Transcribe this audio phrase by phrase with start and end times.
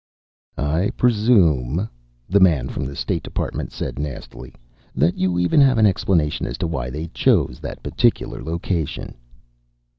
[0.57, 1.87] "I presume,"
[2.27, 4.55] the man from the state department said nastily,
[4.95, 9.13] "that you even have an explanation as to why they chose that particular location."